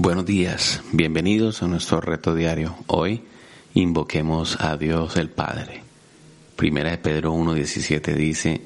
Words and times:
Buenos 0.00 0.26
días, 0.26 0.80
bienvenidos 0.92 1.60
a 1.60 1.66
nuestro 1.66 2.00
reto 2.00 2.32
diario. 2.32 2.76
Hoy 2.86 3.24
invoquemos 3.74 4.56
a 4.60 4.76
Dios 4.76 5.16
el 5.16 5.28
Padre. 5.28 5.82
Primera 6.54 6.92
de 6.92 6.98
Pedro 6.98 7.34
1.17 7.34 8.14
dice, 8.14 8.60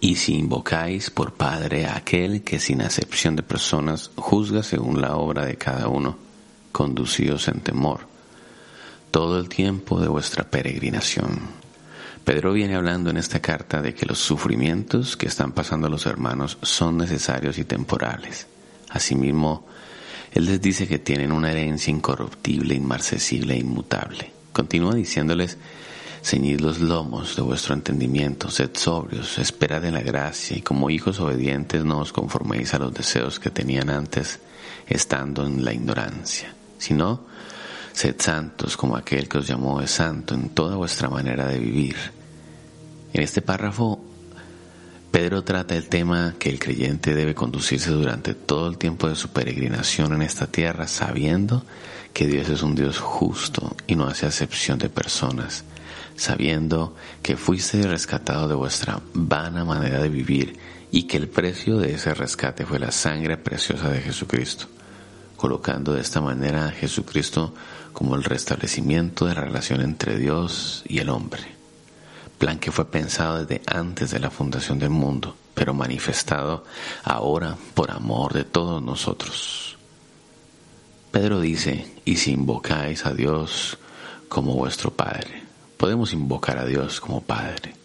y 0.00 0.16
si 0.16 0.34
invocáis 0.34 1.10
por 1.10 1.34
Padre 1.34 1.84
a 1.84 1.98
aquel 1.98 2.42
que 2.42 2.58
sin 2.58 2.80
acepción 2.80 3.36
de 3.36 3.42
personas 3.42 4.12
juzga 4.16 4.62
según 4.62 5.02
la 5.02 5.16
obra 5.16 5.44
de 5.44 5.56
cada 5.56 5.88
uno, 5.88 6.16
conducidos 6.72 7.48
en 7.48 7.60
temor, 7.60 8.06
todo 9.10 9.38
el 9.38 9.50
tiempo 9.50 10.00
de 10.00 10.08
vuestra 10.08 10.44
peregrinación. 10.44 11.38
Pedro 12.24 12.54
viene 12.54 12.76
hablando 12.76 13.10
en 13.10 13.18
esta 13.18 13.40
carta 13.40 13.82
de 13.82 13.92
que 13.92 14.06
los 14.06 14.20
sufrimientos 14.20 15.18
que 15.18 15.26
están 15.26 15.52
pasando 15.52 15.90
los 15.90 16.06
hermanos 16.06 16.56
son 16.62 16.96
necesarios 16.96 17.58
y 17.58 17.64
temporales. 17.64 18.46
Asimismo, 18.88 19.66
él 20.34 20.46
les 20.46 20.60
dice 20.60 20.88
que 20.88 20.98
tienen 20.98 21.32
una 21.32 21.50
herencia 21.50 21.90
incorruptible, 21.90 22.74
inmarcesible 22.74 23.54
e 23.54 23.58
inmutable. 23.58 24.30
Continúa 24.52 24.94
diciéndoles, 24.94 25.58
ceñid 26.22 26.60
los 26.60 26.80
lomos 26.80 27.36
de 27.36 27.42
vuestro 27.42 27.74
entendimiento, 27.74 28.50
sed 28.50 28.70
sobrios, 28.74 29.38
esperad 29.38 29.84
en 29.84 29.94
la 29.94 30.02
gracia, 30.02 30.56
y 30.56 30.62
como 30.62 30.88
hijos 30.88 31.20
obedientes 31.20 31.84
no 31.84 31.98
os 31.98 32.12
conforméis 32.12 32.72
a 32.74 32.78
los 32.78 32.94
deseos 32.94 33.38
que 33.38 33.50
tenían 33.50 33.90
antes, 33.90 34.40
estando 34.86 35.44
en 35.46 35.64
la 35.64 35.74
ignorancia, 35.74 36.54
sino 36.78 37.26
sed 37.92 38.16
santos 38.18 38.76
como 38.76 38.96
aquel 38.96 39.28
que 39.28 39.38
os 39.38 39.46
llamó 39.46 39.82
es 39.82 39.90
santo 39.90 40.34
en 40.34 40.50
toda 40.50 40.76
vuestra 40.76 41.10
manera 41.10 41.46
de 41.46 41.58
vivir. 41.58 41.96
En 43.12 43.22
este 43.22 43.42
párrafo 43.42 44.01
Pedro 45.22 45.44
trata 45.44 45.76
el 45.76 45.88
tema 45.88 46.34
que 46.36 46.50
el 46.50 46.58
creyente 46.58 47.14
debe 47.14 47.32
conducirse 47.32 47.92
durante 47.92 48.34
todo 48.34 48.66
el 48.66 48.76
tiempo 48.76 49.08
de 49.08 49.14
su 49.14 49.28
peregrinación 49.28 50.12
en 50.14 50.22
esta 50.22 50.48
tierra, 50.48 50.88
sabiendo 50.88 51.62
que 52.12 52.26
Dios 52.26 52.48
es 52.48 52.64
un 52.64 52.74
Dios 52.74 52.98
justo 52.98 53.76
y 53.86 53.94
no 53.94 54.08
hace 54.08 54.26
acepción 54.26 54.80
de 54.80 54.88
personas, 54.88 55.62
sabiendo 56.16 56.96
que 57.22 57.36
fuiste 57.36 57.86
rescatado 57.86 58.48
de 58.48 58.56
vuestra 58.56 59.00
vana 59.14 59.64
manera 59.64 60.02
de 60.02 60.08
vivir 60.08 60.58
y 60.90 61.04
que 61.04 61.18
el 61.18 61.28
precio 61.28 61.78
de 61.78 61.94
ese 61.94 62.12
rescate 62.14 62.66
fue 62.66 62.80
la 62.80 62.90
sangre 62.90 63.36
preciosa 63.36 63.90
de 63.90 64.00
Jesucristo, 64.00 64.66
colocando 65.36 65.92
de 65.92 66.00
esta 66.00 66.20
manera 66.20 66.66
a 66.66 66.72
Jesucristo 66.72 67.54
como 67.92 68.16
el 68.16 68.24
restablecimiento 68.24 69.26
de 69.26 69.36
la 69.36 69.42
relación 69.42 69.82
entre 69.82 70.18
Dios 70.18 70.82
y 70.88 70.98
el 70.98 71.10
hombre 71.10 71.61
plan 72.42 72.58
que 72.58 72.72
fue 72.72 72.86
pensado 72.86 73.44
desde 73.44 73.62
antes 73.68 74.10
de 74.10 74.18
la 74.18 74.28
fundación 74.28 74.80
del 74.80 74.90
mundo, 74.90 75.36
pero 75.54 75.74
manifestado 75.74 76.64
ahora 77.04 77.56
por 77.72 77.92
amor 77.92 78.32
de 78.32 78.42
todos 78.42 78.82
nosotros. 78.82 79.78
Pedro 81.12 81.38
dice, 81.38 81.86
y 82.04 82.16
si 82.16 82.32
invocáis 82.32 83.06
a 83.06 83.14
Dios 83.14 83.78
como 84.28 84.56
vuestro 84.56 84.90
Padre, 84.90 85.44
podemos 85.76 86.12
invocar 86.12 86.58
a 86.58 86.64
Dios 86.64 87.00
como 87.00 87.20
Padre. 87.20 87.76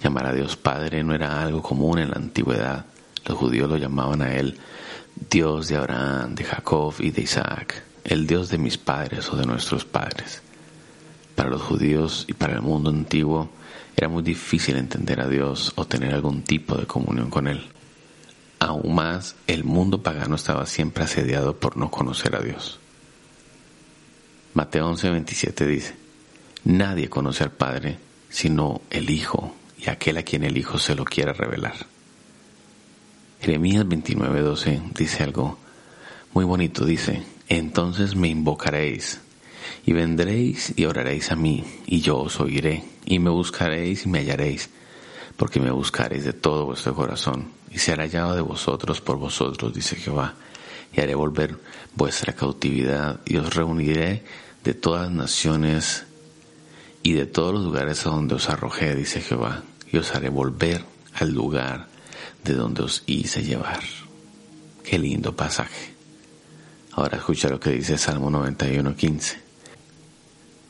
Llamar 0.00 0.26
a 0.26 0.32
Dios 0.32 0.54
Padre 0.54 1.02
no 1.02 1.12
era 1.12 1.42
algo 1.42 1.60
común 1.60 1.98
en 1.98 2.10
la 2.10 2.16
antigüedad. 2.16 2.86
Los 3.24 3.36
judíos 3.36 3.68
lo 3.68 3.76
llamaban 3.76 4.22
a 4.22 4.36
Él 4.36 4.56
Dios 5.28 5.66
de 5.66 5.78
Abraham, 5.78 6.36
de 6.36 6.44
Jacob 6.44 6.94
y 7.00 7.10
de 7.10 7.22
Isaac, 7.22 7.82
el 8.04 8.28
Dios 8.28 8.50
de 8.50 8.58
mis 8.58 8.78
padres 8.78 9.28
o 9.32 9.36
de 9.36 9.46
nuestros 9.46 9.84
padres. 9.84 10.42
Para 11.34 11.50
los 11.50 11.62
judíos 11.62 12.24
y 12.28 12.34
para 12.34 12.54
el 12.54 12.62
mundo 12.62 12.90
antiguo, 12.90 13.50
era 13.96 14.08
muy 14.08 14.22
difícil 14.22 14.76
entender 14.76 15.20
a 15.20 15.28
Dios 15.28 15.72
o 15.76 15.86
tener 15.86 16.12
algún 16.12 16.42
tipo 16.42 16.76
de 16.76 16.86
comunión 16.86 17.30
con 17.30 17.48
Él. 17.48 17.66
Aún 18.58 18.94
más, 18.94 19.36
el 19.46 19.64
mundo 19.64 20.02
pagano 20.02 20.36
estaba 20.36 20.66
siempre 20.66 21.04
asediado 21.04 21.58
por 21.58 21.76
no 21.76 21.90
conocer 21.90 22.36
a 22.36 22.40
Dios. 22.40 22.78
Mateo 24.54 24.90
11:27 24.92 25.66
dice, 25.66 25.94
Nadie 26.64 27.08
conoce 27.08 27.44
al 27.44 27.52
Padre 27.52 27.98
sino 28.28 28.82
el 28.90 29.08
Hijo 29.08 29.54
y 29.78 29.88
aquel 29.88 30.18
a 30.18 30.22
quien 30.22 30.44
el 30.44 30.58
Hijo 30.58 30.78
se 30.78 30.94
lo 30.94 31.04
quiera 31.04 31.32
revelar. 31.32 31.74
Jeremías 33.40 33.86
29:12 33.86 34.92
dice 34.94 35.22
algo 35.22 35.58
muy 36.32 36.44
bonito, 36.44 36.84
dice, 36.84 37.22
Entonces 37.48 38.14
me 38.14 38.28
invocaréis 38.28 39.20
y 39.86 39.92
vendréis 39.92 40.72
y 40.76 40.84
oraréis 40.84 41.30
a 41.30 41.36
mí, 41.36 41.64
y 41.86 42.00
yo 42.00 42.18
os 42.18 42.40
oiré, 42.40 42.84
y 43.04 43.18
me 43.18 43.30
buscaréis 43.30 44.04
y 44.04 44.08
me 44.08 44.18
hallaréis, 44.18 44.68
porque 45.36 45.60
me 45.60 45.70
buscaréis 45.70 46.24
de 46.24 46.32
todo 46.32 46.66
vuestro 46.66 46.94
corazón, 46.94 47.52
y 47.70 47.78
será 47.78 48.04
hallado 48.04 48.34
de 48.34 48.40
vosotros 48.40 49.00
por 49.00 49.16
vosotros, 49.16 49.72
dice 49.72 49.96
Jehová, 49.96 50.34
y 50.92 51.00
haré 51.00 51.14
volver 51.14 51.58
vuestra 51.94 52.32
cautividad, 52.32 53.20
y 53.24 53.36
os 53.36 53.54
reuniré 53.54 54.24
de 54.64 54.74
todas 54.74 55.10
naciones 55.10 56.04
y 57.02 57.12
de 57.12 57.26
todos 57.26 57.54
los 57.54 57.62
lugares 57.62 58.04
a 58.06 58.10
donde 58.10 58.34
os 58.34 58.48
arrojé, 58.48 58.96
dice 58.96 59.20
Jehová, 59.20 59.62
y 59.92 59.98
os 59.98 60.12
haré 60.14 60.28
volver 60.28 60.84
al 61.14 61.30
lugar 61.30 61.86
de 62.42 62.54
donde 62.54 62.82
os 62.82 63.04
hice 63.06 63.44
llevar. 63.44 63.84
Qué 64.82 64.98
lindo 64.98 65.36
pasaje. 65.36 65.94
Ahora 66.92 67.18
escucha 67.18 67.48
lo 67.48 67.60
que 67.60 67.70
dice 67.70 67.98
Salmo 67.98 68.30
91, 68.30 68.96
15 68.96 69.45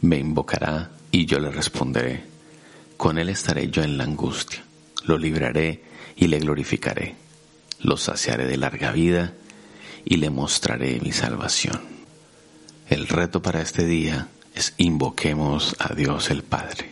me 0.00 0.18
invocará 0.18 0.90
y 1.10 1.26
yo 1.26 1.38
le 1.38 1.50
responderé. 1.50 2.24
Con 2.96 3.18
él 3.18 3.28
estaré 3.28 3.70
yo 3.70 3.82
en 3.82 3.98
la 3.98 4.04
angustia, 4.04 4.64
lo 5.04 5.18
libraré 5.18 5.82
y 6.16 6.28
le 6.28 6.38
glorificaré. 6.38 7.16
Lo 7.80 7.96
saciaré 7.96 8.46
de 8.46 8.56
larga 8.56 8.90
vida 8.92 9.34
y 10.04 10.16
le 10.16 10.30
mostraré 10.30 10.98
mi 11.00 11.12
salvación. 11.12 11.80
El 12.88 13.06
reto 13.06 13.42
para 13.42 13.60
este 13.60 13.84
día 13.84 14.28
es 14.54 14.72
invoquemos 14.78 15.76
a 15.78 15.94
Dios 15.94 16.30
el 16.30 16.42
Padre. 16.42 16.90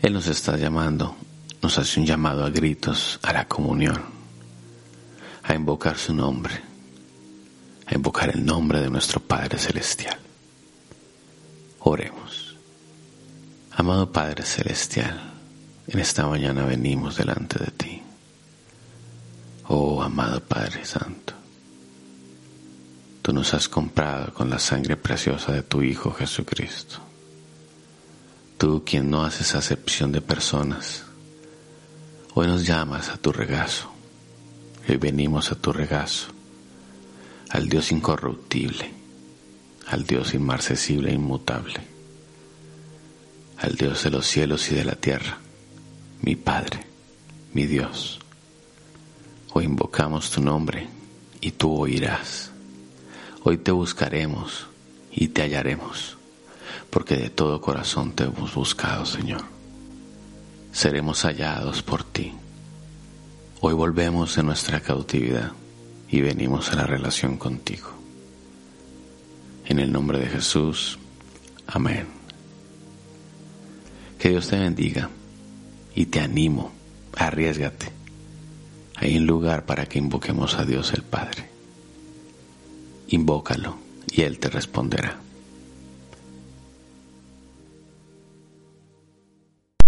Él 0.00 0.14
nos 0.14 0.28
está 0.28 0.56
llamando, 0.56 1.16
nos 1.60 1.76
hace 1.76 2.00
un 2.00 2.06
llamado 2.06 2.44
a 2.44 2.50
gritos 2.50 3.18
a 3.22 3.32
la 3.34 3.46
comunión, 3.46 4.02
a 5.42 5.54
invocar 5.54 5.98
su 5.98 6.14
nombre, 6.14 6.54
a 7.84 7.94
invocar 7.94 8.30
el 8.30 8.44
nombre 8.44 8.80
de 8.80 8.88
nuestro 8.88 9.20
Padre 9.20 9.58
Celestial. 9.58 10.29
Oremos. 11.82 12.56
Amado 13.72 14.12
Padre 14.12 14.44
Celestial, 14.44 15.18
en 15.86 15.98
esta 15.98 16.26
mañana 16.26 16.66
venimos 16.66 17.16
delante 17.16 17.58
de 17.58 17.70
ti. 17.70 18.02
Oh, 19.68 20.02
amado 20.02 20.40
Padre 20.40 20.84
Santo, 20.84 21.32
tú 23.22 23.32
nos 23.32 23.54
has 23.54 23.66
comprado 23.68 24.34
con 24.34 24.50
la 24.50 24.58
sangre 24.58 24.98
preciosa 24.98 25.52
de 25.52 25.62
tu 25.62 25.80
Hijo 25.80 26.12
Jesucristo. 26.12 26.98
Tú 28.58 28.82
quien 28.84 29.08
no 29.08 29.24
haces 29.24 29.54
acepción 29.54 30.12
de 30.12 30.20
personas, 30.20 31.04
hoy 32.34 32.46
nos 32.46 32.66
llamas 32.66 33.08
a 33.08 33.16
tu 33.16 33.32
regazo. 33.32 33.90
Hoy 34.86 34.98
venimos 34.98 35.50
a 35.50 35.54
tu 35.54 35.72
regazo, 35.72 36.28
al 37.48 37.70
Dios 37.70 37.90
incorruptible 37.90 38.99
al 39.86 40.04
Dios 40.04 40.34
inmarcesible 40.34 41.10
e 41.10 41.14
inmutable, 41.14 41.80
al 43.58 43.74
Dios 43.74 44.04
de 44.04 44.10
los 44.10 44.26
cielos 44.26 44.70
y 44.70 44.74
de 44.74 44.84
la 44.84 44.94
tierra, 44.94 45.38
mi 46.22 46.36
Padre, 46.36 46.86
mi 47.52 47.66
Dios. 47.66 48.20
Hoy 49.52 49.64
invocamos 49.64 50.30
tu 50.30 50.40
nombre 50.40 50.88
y 51.40 51.50
tú 51.52 51.76
oirás. 51.76 52.52
Hoy 53.42 53.58
te 53.58 53.72
buscaremos 53.72 54.66
y 55.10 55.28
te 55.28 55.42
hallaremos, 55.42 56.16
porque 56.90 57.16
de 57.16 57.30
todo 57.30 57.60
corazón 57.60 58.12
te 58.12 58.24
hemos 58.24 58.54
buscado, 58.54 59.04
Señor. 59.06 59.42
Seremos 60.72 61.24
hallados 61.24 61.82
por 61.82 62.04
ti. 62.04 62.32
Hoy 63.60 63.74
volvemos 63.74 64.36
de 64.36 64.42
nuestra 64.42 64.80
cautividad 64.80 65.52
y 66.08 66.20
venimos 66.20 66.70
a 66.72 66.76
la 66.76 66.86
relación 66.86 67.36
contigo. 67.36 67.99
En 69.70 69.78
el 69.78 69.92
nombre 69.92 70.18
de 70.18 70.26
Jesús. 70.26 70.98
Amén. 71.68 72.04
Que 74.18 74.30
Dios 74.30 74.48
te 74.48 74.58
bendiga 74.58 75.08
y 75.94 76.06
te 76.06 76.18
animo, 76.18 76.72
arriesgate. 77.16 77.92
Hay 78.96 79.16
un 79.16 79.26
lugar 79.26 79.66
para 79.66 79.86
que 79.86 80.00
invoquemos 80.00 80.56
a 80.56 80.64
Dios 80.64 80.92
el 80.92 81.02
Padre. 81.02 81.48
Invócalo 83.10 83.78
y 84.10 84.22
Él 84.22 84.40
te 84.40 84.48
responderá. 84.48 85.20